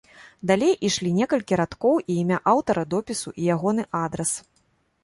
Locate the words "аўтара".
2.53-2.87